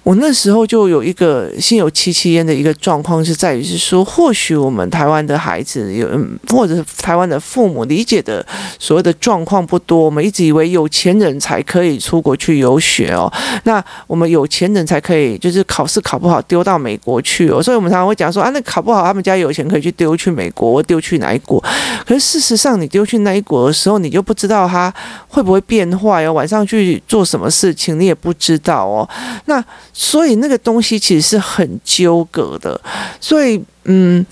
[0.07, 6.07] 我那时候就有一个心有戚戚焉的一个状况，是在于是说，或许我们台湾的孩子有，
[6.47, 8.45] 或者台湾的父母理解的
[8.79, 9.99] 所谓的状况不多。
[9.99, 13.29] 我们一直以为有钱人才可以出国去游学哦，
[13.65, 21.61] 那我们有钱人才可以就是考试考不好丢到美国去哦，所以我们常常会讲说啊，那考不好他们家有钱可以去丢去美国，丢去哪一国？
[22.05, 24.93] 可是事实上，你丢去那一国的时候，你就不知道他
[25.27, 29.09] 会不会变坏哦，晚上去做什么事情你也不知道哦，
[29.47, 29.61] 那。
[29.99, 32.79] 所以那个东西其实是很纠葛的，
[33.19, 34.23] 所以嗯，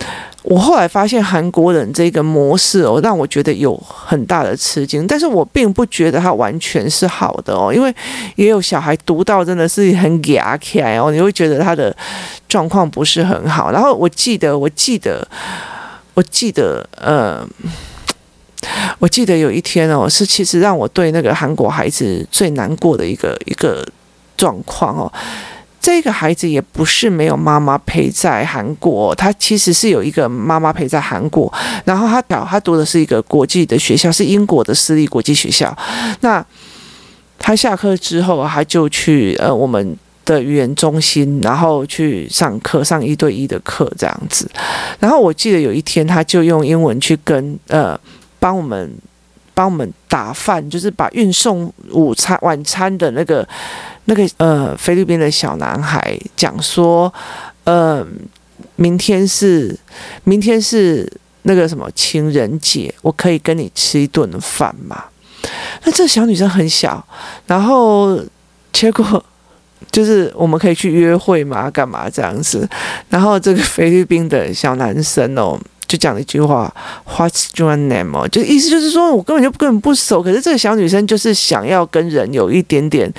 [0.44, 7.92] 我后来发现韩国人这个模式哦，让我觉得有很大的吃惊，但是我并不觉得它完全是好的哦，因为
[8.36, 11.96] 也有小孩读到真的是很牙起来哦，你会觉得他的
[12.48, 13.72] 状况不是很好。
[13.72, 15.28] 然后我记得，我记得，
[16.14, 17.44] 我记得，呃，
[19.00, 23.84] 我记得有一天哦，是其实让我对那个韩国孩子最难过的一个一个
[24.38, 25.12] 状况哦。
[25.86, 35.78] 这个孩子也不是没有妈妈陪在韩国，他其实是有一个妈妈陪在韩国，然后他表他读的是一个国际的学校，是英国的私立国际学校。
[36.22, 36.44] 那
[37.38, 39.96] 他下课之后，他就去呃我们
[40.26, 44.50] 的语言中心，然后去上课，上一对一的课这样子。
[45.00, 47.96] 然后我记得有一天，他就用英文去跟呃
[48.40, 48.92] 帮我们
[49.54, 53.48] 帮我们打饭，就是把运送午餐晚餐的那个。
[54.06, 57.12] 那个呃，菲律宾的小男孩讲说，
[57.64, 58.06] 呃，
[58.76, 59.76] 明天是
[60.24, 61.12] 明天是
[61.44, 65.06] 那个什么情人节，我可以跟你吃一顿饭吗？
[65.84, 67.04] 那这小女生很小，
[67.48, 68.20] 然后
[68.72, 69.24] 结果
[69.92, 71.70] 就是我们可以去约会吗？
[71.72, 72.68] 干嘛这样子？
[73.10, 76.74] 然后这个菲律宾的小男生哦，就讲了一句话
[77.08, 83.12] ：“What's your name？” 哦，就意思就是说我根本就根本不熟，可是这个小女生就是想要跟人有一点点。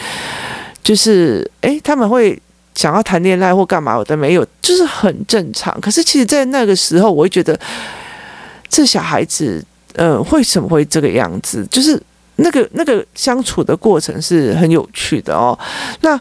[0.86, 2.40] 就是，诶，他们会
[2.76, 5.76] 想要谈恋爱或干嘛，我都没有，就是很正常。
[5.80, 7.58] 可是，其实，在那个时候，我会觉得
[8.68, 9.60] 这小孩子，
[9.96, 11.66] 呃，为什么会这个样子？
[11.68, 12.00] 就是
[12.36, 15.58] 那个那个相处的过程是很有趣的哦。
[16.02, 16.16] 那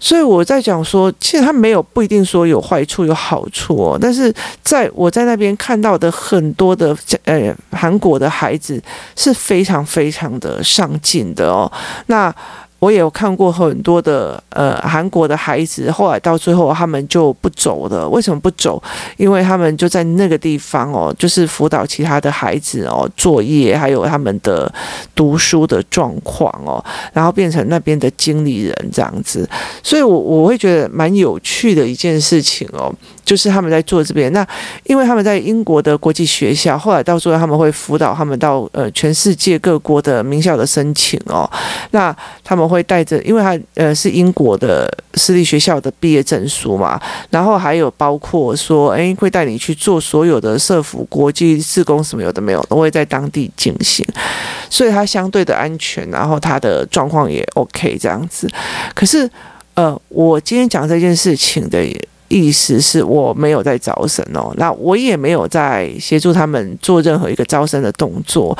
[0.00, 3.96] 所以我在讲说，其实他没有不一定说有坏处有好处哦。
[4.00, 8.82] 但是在我在那边看到的很多的呃韩国的孩子
[9.14, 11.70] 是非常非常的上进的哦。
[12.06, 12.34] 那
[12.84, 18.06] 我也有看过很多的呃韩国的孩子，后来到最后他们就不走了。
[18.06, 18.82] 为什么不走？
[19.16, 24.70] 因为他们就在那个地方哦，就是辅导其他的孩子哦作业，还有他们的
[25.14, 29.48] 读书的状况哦，然后变成那边的经理人这样子。
[29.82, 32.94] 所以我我会觉得蛮有趣的一件事情哦。
[33.24, 34.46] 就是他们在做这边，那
[34.84, 41.50] 因为他们在英国的国际学校，后来到最后他们会辅导他们到呃全世界各国的名校的申请哦。
[41.92, 54.04] 那他们会带着，因为他呃是英国的私立学校的毕业证书嘛，然后还有包括说，哎，会带你去做所有的社服国际施工什么有的没有，都会在当地进行，
[54.68, 58.50] 所以他相对的安全，然后他的状况也 OK 这样子。
[58.94, 59.30] 可是
[59.74, 61.78] 呃，我今天讲这件事情的。
[62.28, 68.56] 意思是我没有在招生哦，那我也没有在协助他们做任何一个招生的动作，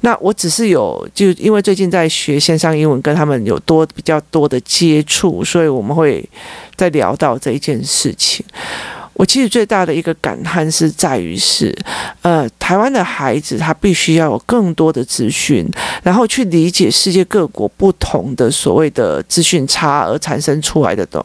[0.00, 6.26] 那我只是有就因为最近在学线上英文，跟他们有多比较多的接触，所以我们会
[6.76, 8.44] 在聊到这一件事情。
[9.14, 11.76] 我其实最大的一个感叹是在于是，
[12.22, 15.68] 呃，台湾的孩子他必须要有更多的资讯，
[16.02, 21.22] 然后去理解世界各国不同的所谓的资讯差而产生出来的东，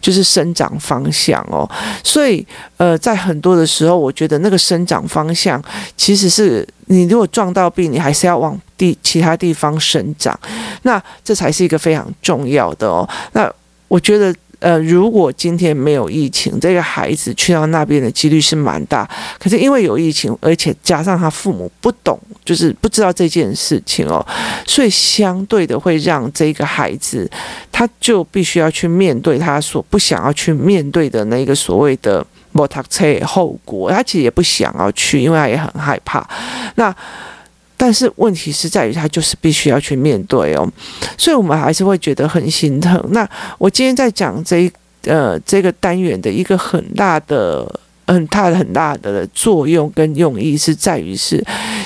[0.00, 1.68] 就是生长方向哦。
[2.02, 2.46] 所以，
[2.78, 5.62] 呃，在很多的时候，我觉得那个生长方向
[5.94, 10.38] 其实是你如果撞到壁，你还是要往地其他地方生长，
[10.84, 13.06] 那这才是一个非常重要的哦。
[13.32, 13.52] 那
[13.88, 14.34] 我觉得。
[14.58, 19.08] 呃，如果今天没有疫情，这个孩子去到那边的几率是蛮大。
[19.38, 24.24] 可是因为有疫情，而且加上他父母不懂，就是不知道这件事情哦，
[24.66, 27.30] 所以相对的会让这个孩子，
[27.70, 33.90] 他就必须要去面对他所不想要去面对的那个所谓的摩托车后果。
[33.90, 36.26] 他其实也不想要去，因为他也很害怕。
[36.76, 36.94] 那。
[37.76, 40.66] 但是问题是在于，他就是必须要去面对哦，
[41.18, 43.02] 所以我们还是会觉得很心疼。
[43.10, 44.70] 那我今天在讲这
[45.04, 47.68] 呃这个单元的一个很大的
[48.06, 51.44] 很大的很大的作用跟用意是在于是，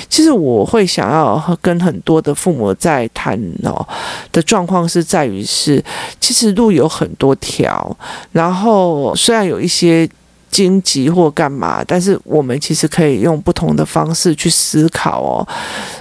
[0.09, 3.85] 其实我会想要跟很多的父母在谈哦
[4.31, 5.83] 的状况是在于是，
[6.19, 7.97] 其实路有很多条，
[8.31, 10.09] 然后虽然有一些。
[10.51, 15.47] 荆棘或干嘛，但是我们其实可以用不同的方式去思考哦。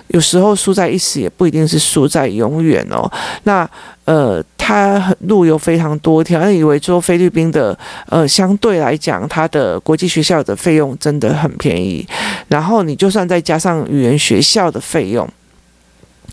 [0.09, 3.09] 有时候输在一时，也不一定是输在永远哦。
[3.45, 3.69] 那
[4.05, 7.79] 呃，他路有非常多条，他以为说菲律宾的
[8.09, 12.05] 呃，相对来讲，他的国际学校的费用真的很便宜。
[12.49, 15.29] 然后你就算再加上语言学校的费用，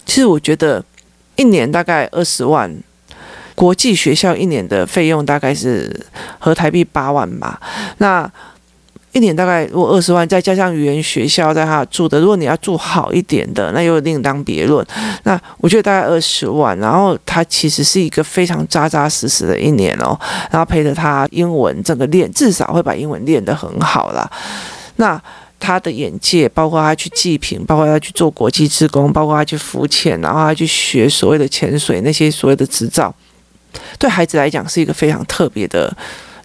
[0.07, 0.83] 其实我觉得
[1.35, 2.75] 一年大概二十万。
[3.57, 5.91] 国际学校一年的费用大概是
[6.37, 7.59] 合台币八万吧，
[7.97, 8.31] 那
[9.13, 14.85] 一年大概如果二十万，再加上语言学校在他住的，如果你要住好一点的，那又另当别论。
[15.23, 20.15] 那我觉得大概二十万，然后他其实是一个非常扎扎实实的一年哦，
[20.51, 24.29] 然后陪着他英文整个练，至少会把英文练得很好啦。
[24.97, 25.19] 那
[25.59, 33.11] 他的眼界，包括他去济贫，包括他去做国际志工，包括他去浮潜，然后他去学所谓的潜水那些所谓的执照。
[33.99, 35.95] 对孩子来讲是一个非常特别的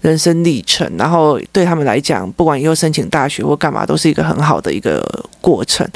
[0.00, 5.00] 人生历程，然后对他们来讲，不管以后申请大学或干嘛，都是一个很好的一个
[5.40, 5.88] 过程。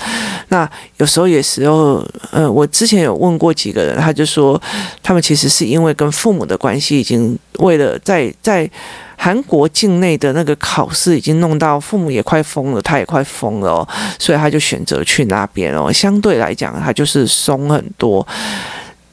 [0.49, 0.69] 那
[0.99, 4.61] 有时候也时候，嗯，我之前有问过几个人，他就说，
[5.03, 8.71] 他们其实是因为跟父母的关系，已经为了在在
[9.17, 13.89] 韩国境内的那个考试，已经弄到父母也快疯了，他也快疯了哦，
[14.21, 15.93] 所以他就选择去那边哦。
[15.93, 18.25] 相对来讲，他就是松很多。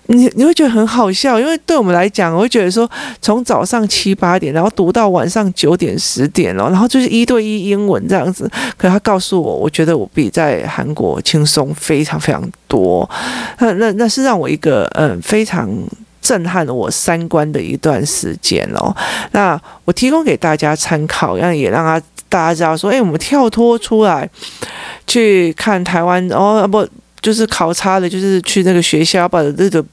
[0.08, 2.90] 你你会觉得很好笑，因为对我们来讲，我会觉得说，
[3.22, 8.50] 从早上七八点，然后读到晚上九点十点哦，然后就是一对一英文这样子。
[8.76, 13.10] 可他告诉我，我觉得我比在韩国轻松非常非常多。
[13.60, 15.70] 那那那是让我一个嗯非常
[16.22, 18.94] 震撼了我三观的一段时间哦。
[19.32, 24.30] 那我提供给大家参考，让也让他大家知道说，哎，我们跳脱出来
[25.08, 26.86] 去看台湾哦，不。
[27.24, 29.84] 就是考察的，就是去那个学校把那个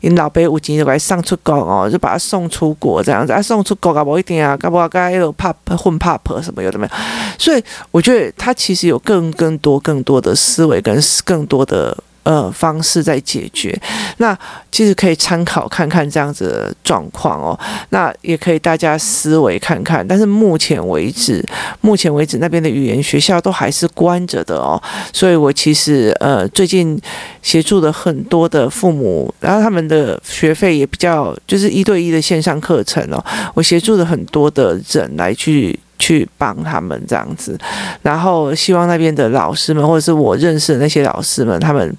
[0.00, 6.96] 因老爸有钱就来送出国哦，就把他送出国这样子啊，送出国啊不一定啊，搞不好该有 pop 混怕什么又怎么样，
[7.36, 11.94] 所以我觉得他其实有更更多更多的思维跟更多的。
[12.26, 13.72] 呃，方式在解决，
[14.16, 14.36] 那
[14.72, 17.56] 其实可以参考看看这样子的状况哦。
[17.90, 21.40] 那也可以大家思维看看，但是目前为止，
[21.80, 24.82] 目前为止那边的语言学校都还是关着的哦。
[25.12, 27.00] 所以我其实呃最近
[27.42, 33.24] 协助了很多的父母，然后他们的学费也比较就是一对一的线上课程哦。
[33.54, 35.78] 我协助了很多的人来去。
[35.98, 37.58] 去帮他们这样子，
[38.02, 41.96] 然后希望那边的老师们，或者是我认识的那些老师们，他们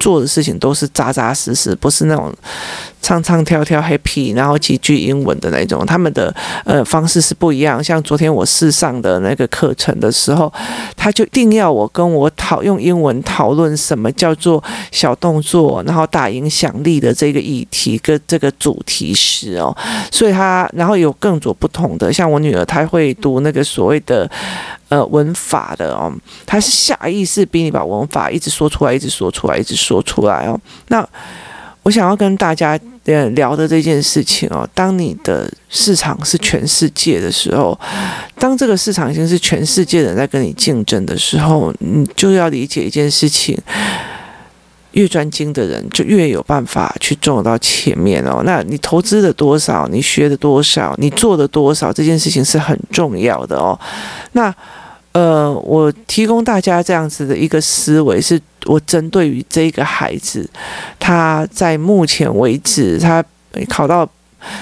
[0.00, 2.32] 做的事情都是扎扎实实，不是那种
[3.02, 5.84] 唱唱跳跳 happy，然后几句英文的那种。
[5.84, 6.34] 他们的
[6.64, 7.84] 呃方式是不一样。
[7.84, 10.50] 像昨天我试上的那个课程的时候，
[10.96, 19.76] 他就一定要我跟我讨用英文讨论什么叫做小动作，然后大影响力的这个议题跟这个主题时哦，
[20.10, 23.14] 所以他然后有更多不同的，像我女儿她会。
[23.20, 24.30] 读那个所谓的
[24.90, 26.12] 呃文法的哦，
[26.46, 30.56] 他是下意识逼你把文法一直说出来，一直说出来，一直说出来哦。
[30.86, 31.04] 那
[31.88, 37.80] 我想要跟大家呃聊的这件事情哦，当你的市场是全世界的时候，
[38.38, 43.58] 当这个市场已经是全世界人在跟你竞争的时候，你就要理解一件事情。
[44.92, 48.42] 越专精的人就越有办法去走到前面哦。
[48.44, 49.88] 那你投资的多少？
[49.90, 50.94] 你学的多少？
[50.98, 51.90] 你做的多少？
[51.90, 53.78] 这件事情是很重要的哦。
[54.32, 54.54] 那
[55.12, 58.38] 呃，我提供大家这样子的一个思维，是
[58.68, 60.48] 我针对于这个孩子，
[61.00, 63.24] 他在目前为止，他
[63.68, 64.08] 考到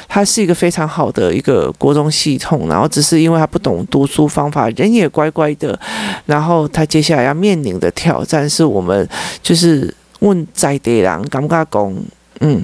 [0.09, 5.79] 他是一个非常好的一个国中系统，然后只是因为他不懂读书方法，人也乖乖的，
[6.25, 9.07] 然后他接下来要面临的挑战是我们
[9.43, 9.95] 就是。
[10.21, 11.95] 问在地人敢不敢讲？
[12.41, 12.62] 嗯，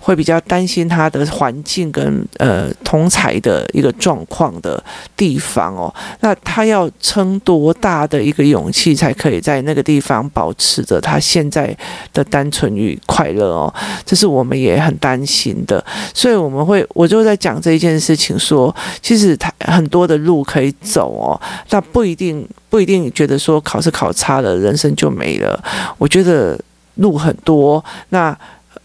[0.00, 4.82] 会比较担心他的环境跟呃同才的一个状况的
[5.16, 5.94] 地方哦。
[6.20, 11.76] 那他要撑多大的一个勇气，才可以在那个地方保持着他现在
[12.14, 13.74] 的单纯与快乐哦？
[14.06, 15.84] 这是我们也很担心的。
[16.14, 25.62] 所以我们会，我就在讲这一件事情说，其实他很多的路可以走哦，但不一定不一定觉得说考试考差了，人生就没了。
[25.98, 26.58] 我觉得。
[26.96, 28.36] 路很多，那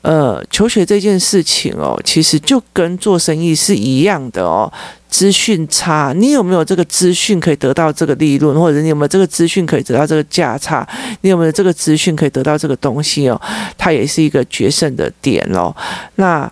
[0.05, 4.71] 呃，求学这件事情哦，其实就跟做生意是一样的哦。
[5.09, 10.87] 资讯差，你有没有这个资讯可以得到这个利润，或者你有没有这个资讯可以得到这个价差？
[11.21, 13.41] 你有没有这个资讯可以得到这个东西哦？
[13.79, 15.75] 它也是一个决胜的点哦。
[16.17, 16.47] 那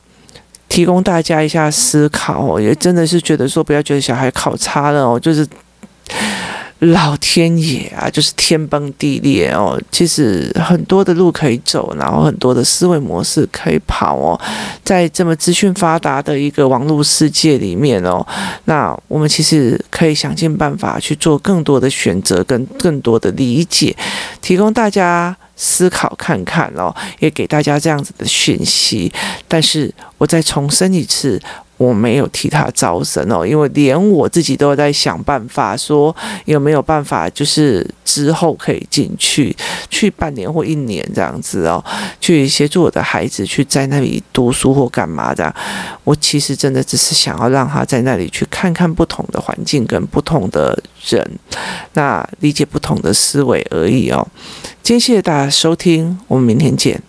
[0.67, 5.47] 提供大家一下思考，也真的是觉得说，不要觉得小孩考差了哦，就是。
[6.91, 9.81] 老天爷啊，就是天崩地裂哦。
[9.89, 14.39] 其实很多的路可以走，然后很多的思维模式可以跑哦。
[14.83, 18.25] 在这么资讯发达的一个网络世界里面哦，
[18.65, 23.95] 那我们其实可以想尽办法去做更多的选择，跟更多的理解，
[24.41, 29.11] 提供大家思考看看哦，也给大家这样子的讯息。
[29.47, 31.41] 但是我再重申一次。
[31.77, 36.15] 我没有替他招生哦，因为连我自己都在想办法，说
[36.45, 39.55] 有没有办法，就是之后可以进去，
[39.89, 41.83] 去半年或一年这样子哦，
[42.21, 45.53] 去协助我的孩子去在那里读书或干嘛的。
[46.03, 51.25] 我其实真的只是想要让他在那里去看看不同的环境跟不同的人，
[51.93, 54.27] 那理解不同的思维而已哦。
[54.81, 57.01] 今天谢谢大家收听，我们明天见。